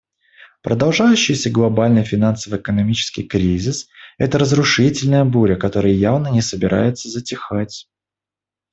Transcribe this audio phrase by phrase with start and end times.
[0.63, 7.87] Продолжающийся глобальный финансово-экономический кризис— это разрушительная буря, которая явно не собирается затихать.